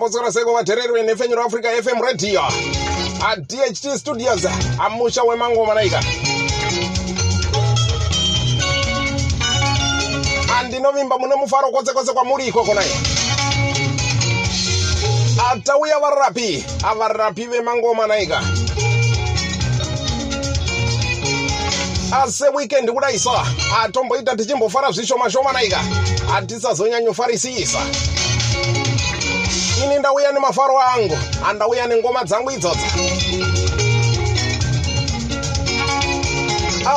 mamboswera 0.00 0.32
sei 0.32 0.44
kuvateereri 0.44 0.92
venhefenyuro 0.92 1.44
africa 1.44 1.66
fm 1.82 2.00
radio. 2.02 2.42
Adht 3.28 3.96
studios 3.98 4.46
amusha 4.78 5.22
wemangoma 5.22 5.74
naika. 5.74 6.02
Andinovimba 10.58 11.18
mune 11.18 11.34
mufaro 11.34 11.70
kwose 11.70 11.92
kwose 11.92 12.12
kwamuri 12.12 12.46
ikoko 12.46 12.74
nai. 12.74 12.90
Atauya 15.52 15.98
varapi 15.98 16.64
avarapi 16.82 17.46
vemangoma 17.46 18.06
naika. 18.06 18.42
Ase 22.22 22.48
wikendi 22.48 22.92
kudaisa 22.92 23.46
atomboita 23.82 24.36
tichimbofara 24.36 24.90
zvishoma-shoma 24.90 25.52
naika. 25.52 25.80
Hatisazonyanyofarisisa 26.32 27.80
ini 29.84 29.98
ndauya 29.98 30.32
nemafaro 30.32 30.80
angu 30.80 31.18
andauya 31.48 31.86
nengoma 31.86 32.24
dzangu 32.24 32.50
idzodzo. 32.50 32.86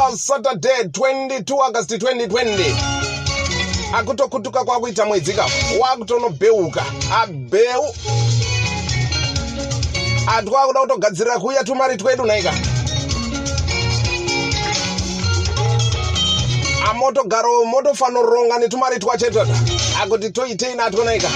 Asaturday 0.08 0.84
22 0.84 1.64
august 1.64 1.92
2020 1.92 2.76
akutokutuka 3.94 4.64
kwakuita 4.64 5.06
mwedzi 5.06 5.34
kapo 5.34 5.52
wakutonobheuka. 5.80 6.86
Abheu. 7.22 7.96
Atwakuda 10.28 10.80
kutogadzirira 10.80 11.40
kuuya 11.40 11.64
tumari 11.64 11.98
twedu 11.98 12.26
naika. 12.26 12.54
Amotogaro 16.90 17.66
motofanoronga 17.66 18.60
netumari 18.60 19.00
twachetota 19.00 19.56
akuti 20.04 20.30
toitei 20.30 20.76
natwo 20.76 21.04
naika 21.04 21.30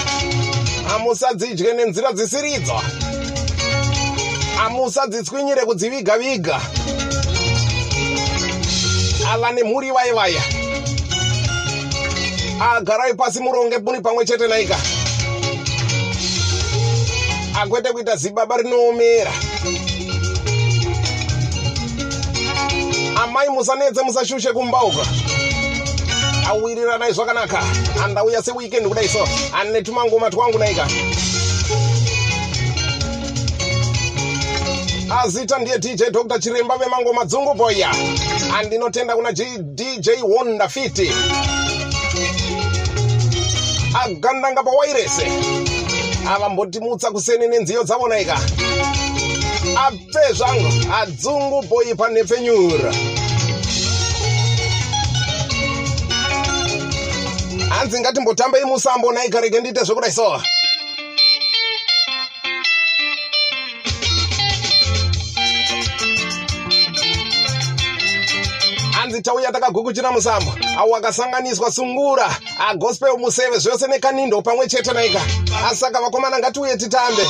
amusadzidye 0.94 1.72
nenzira 1.72 2.12
dzisiridzo. 2.12 2.80
Amusadzitswinyire 4.64 5.62
kudziviga-viga. 5.64 6.60
Ava 9.32 9.52
nemhuri 9.52 9.90
vai 9.90 10.12
vaya 10.12 10.42
agarai 12.60 13.14
pasi 13.14 13.40
muronge 13.40 13.78
muri 13.78 14.00
pamwe 14.00 14.24
chete 14.24 14.48
naika. 14.48 14.76
Akwete 17.60 17.92
kuita 17.92 18.16
zibaba 18.16 18.56
rinoomera. 18.56 19.32
Amai 23.22 23.48
musanetse 23.48 24.02
musashushe 24.02 24.52
kumbauka 24.52 25.27
awiriranai 26.48 27.12
zvakanaka 27.12 27.62
andauya 28.04 28.42
sewikendi 28.42 28.88
kudai 28.88 29.08
so 29.08 29.28
ane 29.60 29.82
tumangoma 29.82 30.30
twangu 30.30 30.58
naika 30.58 30.88
azita 35.22 35.58
ndiye 35.58 35.78
dj 35.78 36.02
dr. 36.10 36.38
Chiremba 36.38 36.78
vemangoma 36.78 37.24
dzungu 37.24 37.54
boya 37.54 37.90
andinotenda 38.58 39.16
kuna 39.16 39.32
dj 39.32 40.08
wonda 40.22 40.68
fiti. 40.68 41.12
Agandanga 44.04 44.62
pawairese 44.62 45.26
avambotimutsa 46.34 47.10
kuseni 47.10 47.48
nenziyo 47.48 47.82
dzavo 47.82 48.08
naika. 48.08 48.38
Apfe 49.86 50.32
zvangu 50.32 50.72
adzungu 50.92 51.62
boyi 51.62 51.94
panhepfenyura 51.94 52.92
hanzi 57.78 58.00
ngatimbotambei 58.00 58.64
musambo 58.64 59.12
naika 59.12 59.40
rege 59.40 59.60
ndiite 59.60 59.84
zvekudai 59.84 60.12
so 60.12 60.42
hanzi 68.90 69.22
tauya 69.22 69.52
takagukuchira 69.52 70.12
musambo. 70.12 70.52
Au 70.78 70.96
akasanganiswa 70.96 71.70
sungura 71.70 72.36
agospel 72.68 73.18
museve 73.18 73.58
zvose 73.58 73.86
nekanindo 73.86 74.42
pamwe 74.42 74.66
chete 74.66 74.92
naika. 74.92 75.20
Asaka 75.70 76.00
vakomana 76.00 76.38
ngatiuye 76.38 76.76
titambe 76.76 77.22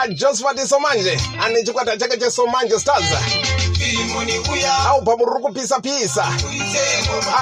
ajosfati 0.00 0.68
somanje 0.68 1.20
ane 1.42 1.62
chikwata 1.64 1.96
chake 1.96 2.16
chesomanje 2.16 2.78
stars. 2.78 3.04
Aubva 4.86 5.16
muri 5.16 5.42
kupisa-pisa 5.42 6.24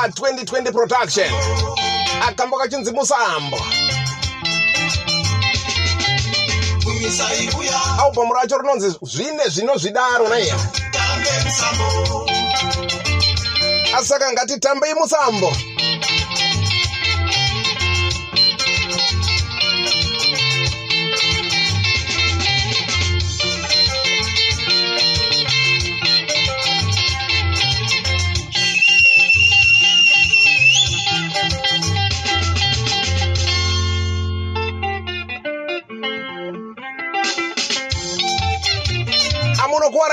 a2020 0.07 0.73
production. 0.73 1.31
Akambo 2.29 2.59
kachinzi 2.59 2.93
musambo 2.93 3.59
aubhamu 7.99 8.35
racho 8.35 8.59
rinonzi 8.59 8.99
zvine 9.03 9.49
zvinozvidaro 9.49 10.29
naiya 10.29 10.57
asaka 13.97 14.33
ngatitambei 14.33 14.95
musambo 14.95 15.53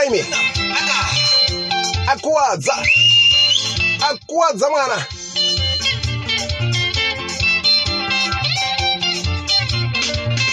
imi 0.03 0.25
akuwadza. 2.07 2.85
Akuwadza 4.09 4.69
mwana. 4.69 5.05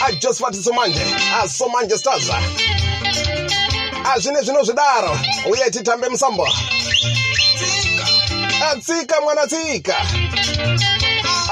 Ajosfati 0.06 0.62
somanje 0.62 1.00
asomanje 1.42 1.98
stars. 1.98 2.30
Azvine 4.14 4.42
zvino 4.42 4.64
zvidaro 4.64 5.18
uye 5.50 5.70
titambe 5.70 6.08
musambo. 6.08 6.48
Atsika 8.70 9.20
mwana 9.20 9.46
tsika. 9.46 9.96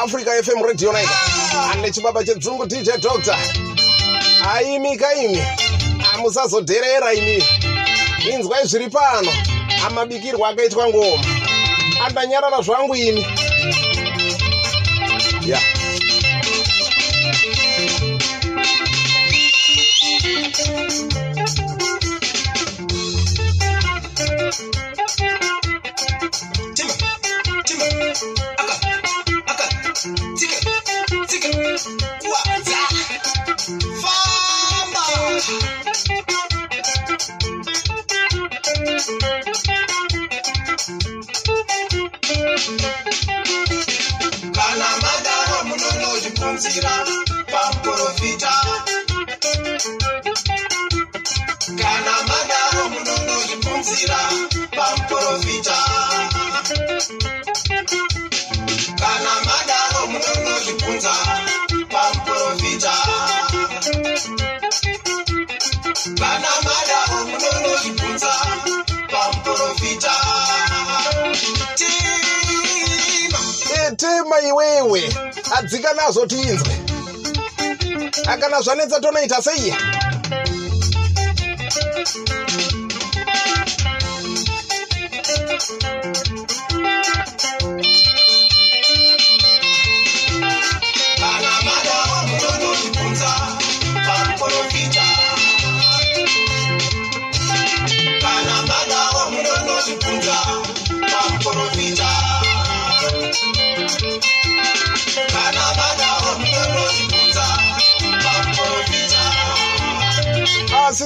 Africa 0.05 0.43
fm 0.45 0.62
radio 0.65 0.93
naika 0.93 1.21
ane 1.73 1.91
chibaba 1.91 2.25
chedzungu 2.25 2.67
dj 2.67 2.91
doctor. 3.01 3.39
Aimika 4.55 5.15
imi 5.15 5.43
musazodherera 6.19 7.12
imi 7.12 7.45
inzwai 8.32 8.66
zviri 8.66 8.88
pano. 8.88 9.32
Amabikirwo 9.87 10.46
akaitwa 10.46 10.88
ngoma. 10.88 11.25
Andanyarara 12.06 12.62
zvangu 12.62 12.94
ini. 12.94 13.26
Ya. 15.43 15.46
yeah. 15.46 15.75
Munonozvipunzira 46.67 46.91
pamuprofita 47.53 48.53
kana 51.79 52.15
madaro 52.29 52.83
munonozvipunzira 52.93 54.19
pamuprofita 54.77 55.79
kana 59.01 59.35
madaro 59.47 60.01
munonozvipunza 60.11 61.15
pamuprofita 61.93 62.95
kana 66.19 66.53
madaro 66.67 67.19
munonozvipunza 67.31 68.33
pamprofita 69.13 70.15
itima 74.06 74.41
iwewe. 74.41 75.14
Adzika 75.58 75.93
nazvo 75.93 76.26
tinzwe 76.26 76.73
akana 78.26 78.61
zvanetsa 78.61 79.00
tonoita 79.00 79.43
sei 79.43 79.75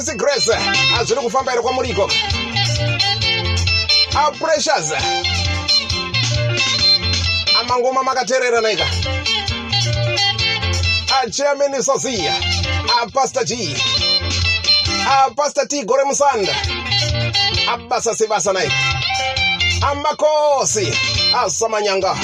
asisi 0.01 0.17
grace. 0.17 0.53
Hazviri 0.97 1.21
kufamba 1.21 1.53
here 1.53 1.63
kwamuri 1.63 1.91
ikoko 1.91 2.13
aprecious 4.15 4.93
amangoma 7.61 8.03
makateerera 8.03 8.73
ika 8.73 8.87
achairman 11.23 11.83
sosia 11.83 12.35
apastor 13.03 13.45
g. 13.45 13.77
Apastor 15.27 15.69
t 15.69 15.85
gore 15.85 16.05
musanda. 16.05 16.55
Abasa 17.69 18.15
sebasa 18.15 18.53
naika. 18.53 18.75
Amakosi 19.83 20.89
asamanyanga 21.45 22.17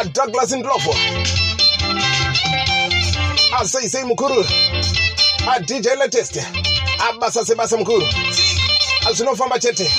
adouglas 0.00 0.52
ndlovo 0.52 0.94
aseisei 3.60 4.04
mukuru 4.04 4.44
adj 5.46 5.86
latest. 5.98 6.38
Abasa 6.98 7.44
sebasa 7.44 7.76
mukuru 7.76 8.06
zvinofamba 9.12 9.58
chete. 9.58 9.90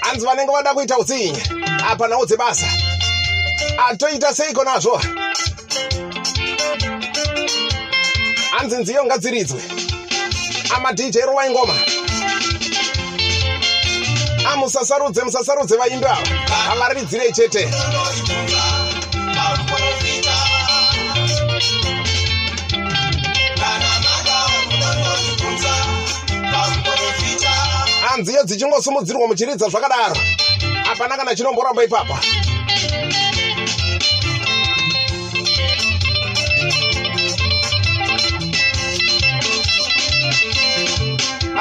Hanzi 0.00 0.26
vanenge 0.26 0.52
vada 0.52 0.74
kuita 0.74 0.98
utsinye 0.98 1.42
apa 1.90 2.08
nhau 2.08 2.26
dzebasa 2.26 2.66
atoita 3.88 4.34
seiko 4.34 4.64
nazvo. 4.64 5.00
Hanzi 8.50 8.76
nziyo 8.76 9.04
ngadziridzwe 9.04 9.60
amadj 10.76 11.16
rowaingoma 11.26 11.74
amusasarudze 14.52 15.22
musasarudze 15.24 15.76
vaimbi 15.76 16.06
ava. 16.06 16.22
Avaridzirei 16.72 17.32
chete 17.32 17.68
hanziyo 28.16 28.42
dzichingosumudzirwa 28.44 29.28
muchiridza 29.28 29.68
zvakadaro. 29.68 30.16
Hapana 30.84 31.16
kana 31.16 31.34
chinomboramba 31.36 31.84
ipapa 31.84 32.20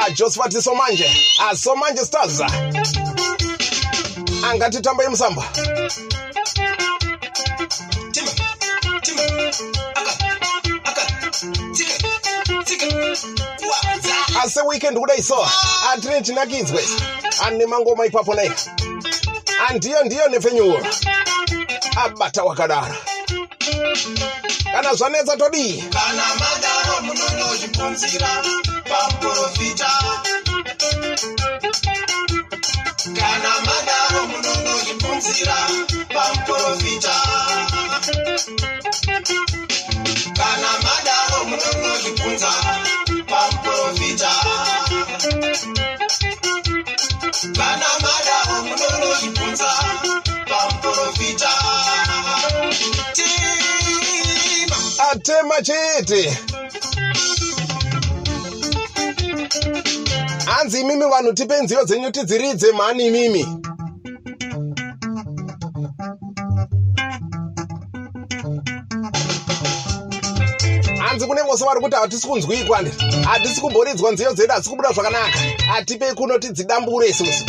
ajosephat 0.05 0.61
somanje. 0.61 1.09
Asomanje 1.49 2.05
stars. 2.05 2.41
Angatitambei 4.43 5.07
musamba. 5.09 5.43
Tima 8.11 8.31
aka 9.95 10.11
aka 10.83 11.01
tsika 11.73 11.95
tsika. 12.63 12.85
kuwadza 12.85 13.64
asi 14.45 14.59
weekend 14.67 14.97
kudai 14.97 15.21
so 15.23 15.47
atine 15.93 16.21
chinakidzwe 16.21 16.83
ane 17.45 17.65
mangoma 17.65 18.05
ipapo 18.05 18.33
nai 18.35 18.51
andiyo 19.69 20.03
ndiyo 20.03 20.27
nepfenyuro 20.29 20.87
abata 22.05 22.43
wakadaro 22.43 22.95
kana 24.71 24.93
zvanetsa 24.95 25.37
todii 25.37 25.81
kana 25.93 26.23
madawo 26.41 27.01
munonozvibvunzira 27.01 28.29
pamprofita 28.89 29.89
kana 33.19 33.51
madawo 33.67 34.27
munonozvibvunzira 34.27 35.57
pamprofita 36.13 37.15
kana 40.37 40.71
madawo 40.85 41.43
munonozvibvunza 41.45 42.51
atema 55.11 55.61
chete. 55.61 56.37
Hanzi 60.45 60.81
imimi 60.81 61.05
vanhu 61.11 61.33
tipe 61.33 61.61
nziyo 61.61 61.83
dzenyu 61.85 62.11
tidziridze 62.11 62.71
mhani 62.71 63.05
imimi. 63.07 63.43
Hanzi 70.99 71.27
kune 71.27 71.41
vose 71.41 71.63
vari 71.65 71.79
kuti 71.81 71.95
hatisi 71.95 72.27
kunzwii 72.27 72.63
kwandi 72.63 72.91
hatisi 73.25 73.61
kumboridzwa 73.61 74.11
nziyo 74.11 74.33
dzedu 74.33 74.51
hatisi 74.53 74.69
kubuda 74.69 74.91
zvakanaka. 74.91 75.39
Hatipei 75.67 76.13
kuno 76.13 76.39
tidzidambure 76.39 77.07
isusu 77.07 77.43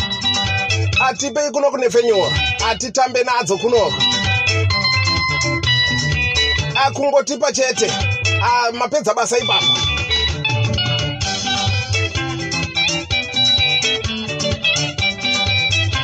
hatipei 0.98 1.50
kuno 1.50 1.70
kune 1.70 1.90
fenyora 1.90 2.36
hatitambe 2.68 3.22
nadzo 3.22 3.56
kunoko 3.58 3.94
akungotipa 6.86 7.52
chete. 7.52 7.90
Mapedza 8.72 9.14
basa 9.14 9.38
ipapo 9.38 9.72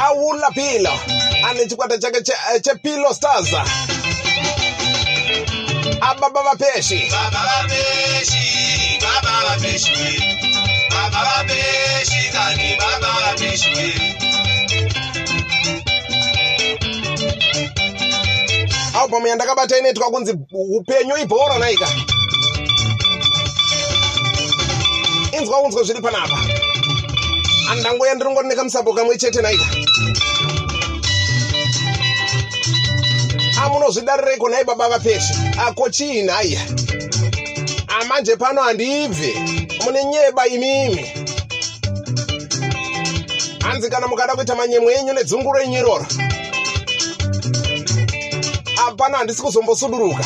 aula 0.01 0.51
pilo 0.51 0.93
ane 1.49 1.67
chikwata 1.67 1.99
chake 1.99 2.21
che- 2.23 2.61
chepilo 2.61 3.13
stars. 3.15 3.53
Ababa 6.01 6.43
vapeshi 6.43 7.09
Baba 7.11 7.43
vapeshi, 7.49 8.99
baba 9.01 9.33
vapeshi, 9.47 10.21
baba 10.91 11.21
vapeshi, 11.29 12.33
kani 12.33 12.77
baba 12.79 13.11
vapeshi. 13.23 14.22
Albhamu 19.13 19.27
yandakabata 19.27 19.79
inoitwa 19.79 20.11
kunzi 20.11 20.35
upenyu 20.53 21.17
ibhora 21.23 21.59
naika. 21.59 21.89
Inzwa 25.39 25.63
unzwe 25.63 25.85
zviri 25.85 26.01
panapa. 26.01 26.39
Andangoya 27.71 28.15
ndiringori 28.15 28.49
nekamusapo 28.49 28.93
kamwe 28.93 29.17
chete 29.19 29.43
naika. 29.43 29.65
Amunozvidarireiko 33.65 34.49
nai 34.49 34.65
baba 34.65 34.89
vapeshi 34.89 35.33
ako 35.67 35.89
chii 35.91 36.23
nhaiya 36.23 36.61
amanje 37.89 38.37
pano 38.37 38.63
handibve 38.63 39.35
mune 39.85 40.05
nyeba 40.05 40.47
imimi. 40.47 41.13
Hanzi 43.61 43.91
kana 43.91 44.09
mukada 44.09 44.35
kuita 44.35 44.55
manyemwe 44.55 44.95
enyu 44.95 45.13
nedzunguro 45.13 45.61
enyu 45.61 45.79
iroro 45.79 46.07
hapana 48.93 49.19
handisi 49.19 49.43
kuzombosuduruka 49.43 50.25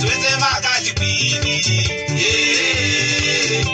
mwedzi 0.00 0.06
wese 0.06 0.36
makati 0.36 0.92
kwini 0.94 1.60
Yeah. 2.20 3.66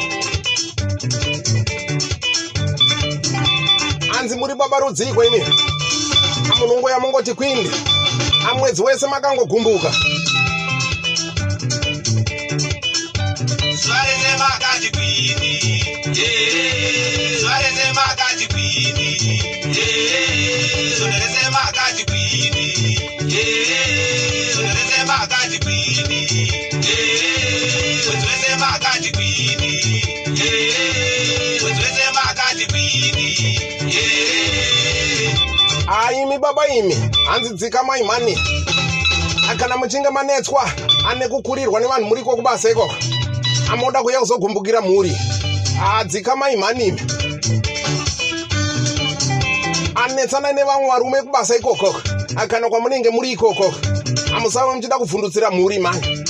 hanzi 4.12 4.36
muri 4.36 4.54
baba 4.54 4.78
rudzikwa 4.80 5.26
imi 5.26 5.42
amunhungu 6.52 6.88
yamungoti 6.88 7.34
kwindi 7.34 7.70
amwedzi 8.50 8.82
wese 8.82 9.06
makangogumbuka 9.06 9.90
zuva 13.82 14.02
rese 14.06 14.36
makati 14.38 14.90
kwini 14.90 15.60
Yeah. 16.16 17.40
zuva 17.40 17.58
rese 17.58 17.92
makati 17.94 18.46
kwini 18.46 19.16
Yeah. 19.76 20.98
zuva 20.98 21.18
rese 21.18 21.50
makati 21.50 22.04
kwini 22.04 22.66
Yeah. 23.34 24.54
zuva 24.56 24.68
rese 24.74 25.04
makati 25.06 25.58
kwini 25.58 25.85
imi 36.74 36.96
hanzi 37.28 37.54
dzikamai 37.54 38.02
mhani 38.02 38.38
kana 39.58 39.76
muchinge 39.76 40.10
manetswa 40.10 40.70
ane 41.08 41.28
kukurirwa 41.28 41.80
nevanhu 41.80 42.08
muriko 42.08 42.36
kubasa 42.36 42.70
ikoko. 42.70 42.94
Amoda 43.72 44.02
kuuya 44.02 44.20
kuzogumbukira 44.20 44.80
mhuri. 44.80 45.16
Adzikamai 45.98 46.56
mhani 46.56 46.86
imi 46.86 47.00
anetsana 49.94 50.52
nevamwe 50.52 50.88
varume 50.88 51.22
kubasa 51.22 51.56
ikoko. 51.56 51.94
Kana 52.48 52.68
kwamunenge 52.68 53.10
muri 53.10 53.32
ikoko. 53.32 53.74
Amusava 54.36 54.74
muchida 54.74 54.98
kuvhundutsira 54.98 55.50
mhuri 55.50 55.78
mani. 55.78 56.26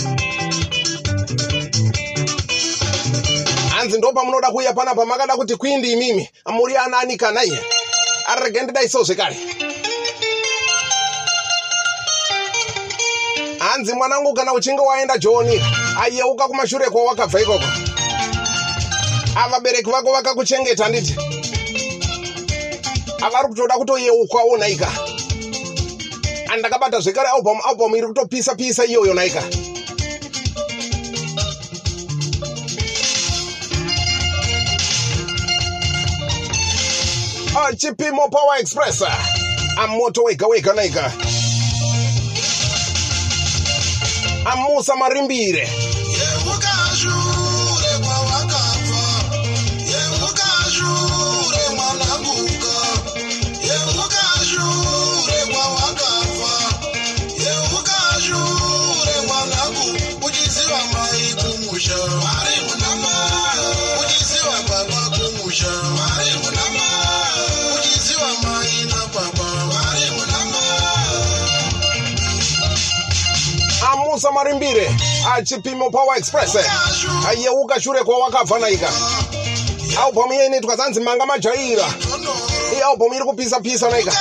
Hanzi 3.71 3.99
ndo 3.99 4.13
pamunoda 4.13 4.51
kuuya 4.51 4.73
panapa 4.73 5.05
makada 5.05 5.37
kuti 5.37 5.57
kwindi 5.57 5.93
imimi 5.93 6.29
muri 6.47 6.77
anani 6.77 7.17
kana 7.17 7.45
iye? 7.45 7.59
Arege 8.27 8.63
ndida 8.63 8.83
iso 8.83 9.03
zvekare 9.03 9.37
hanzi 13.77 13.93
mwanangu 13.95 14.35
kana 14.35 14.53
uchinge 14.53 14.81
waenda 14.83 15.19
joni 15.19 15.63
ayeuka 16.03 16.49
kumashure 16.49 16.87
kwawakabva 16.91 17.41
ikoko. 17.41 17.65
Avabereki 19.45 19.91
vako 19.91 20.13
vakakuchengeta 20.13 20.89
nditi 20.89 21.17
avari 23.27 23.49
kutoda 23.49 23.75
kutoyeukawo 23.75 24.57
naika. 24.57 24.93
Andakabata 26.53 27.01
zvekare 27.01 27.29
album 27.29 27.59
album 27.69 27.97
iri 27.97 28.07
kutopisa 28.07 28.55
pisa 28.55 28.85
iyoyo 28.85 29.15
naika. 29.15 29.43
Ah, 37.59 37.73
chipimo 37.77 38.29
power 38.29 38.61
express. 38.61 39.03
Amoto 39.77 40.23
wega 40.23 40.47
wega 40.47 40.73
naika 40.73 41.26
amusa 44.53 44.97
marimbire. 44.97 45.65
Yemukashure 46.17 47.36
achipimo 75.35 75.91
power 75.91 76.17
express. 76.19 76.57
Ayeuka 77.29 77.81
shure 77.81 78.05
kwawakabva 78.05 78.59
naika. 78.59 78.89
Album 80.05 80.33
iyo 80.33 80.47
inoitwa 80.47 80.77
zanzi 80.77 81.01
manga 81.01 81.27
majaira. 81.27 81.85
Iyi 82.73 82.83
album 82.83 83.13
iri 83.15 83.25
kupisa 83.25 83.61
pisa 83.61 83.91
naika 83.91 84.13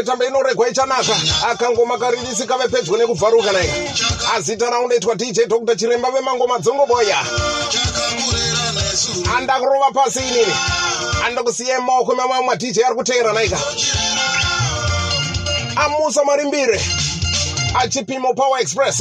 anhambetambe 0.00 0.26
inoregwa 0.26 0.68
ichanaka. 0.68 1.16
Akangoma 1.50 1.98
karirisi 1.98 2.46
kave 2.46 2.68
pedyo 2.68 2.96
nekubvaruka 2.96 3.52
naika 3.52 3.74
azita 4.34 4.70
raunoitwa 4.70 5.14
dj 5.14 5.40
dr 5.48 5.76
chiremba 5.76 6.10
vemangoma 6.10 6.58
dzongoboya. 6.58 7.16
Nesu. 8.74 9.24
andakurova 9.36 9.90
pasi 9.92 10.18
inini. 10.20 10.54
Andakusiyai 11.26 11.82
maoko 11.82 12.14
memamwe 12.14 12.46
madj 12.46 12.78
ari 12.78 12.94
kuteera 12.94 13.32
naika. 13.32 13.58
Amusa 15.76 16.24
marimbire 16.24 16.80
achipimo 17.74 18.34
power 18.34 18.60
express. 18.60 19.00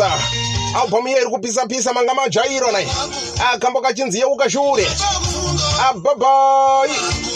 Album 0.75 1.08
iyo 1.08 1.18
iri 1.18 1.29
kupisa 1.29 1.65
pisa 1.65 1.94
manga 1.94 2.13
majairo 2.13 2.72
nai 2.72 2.88
akambo 3.53 3.82
kachinzi 3.82 4.20
yeuka 4.20 4.50
shure 4.50 4.86
Chakakufunga 4.86 5.89
ababai 5.89 6.89
mwanangu. 6.89 7.28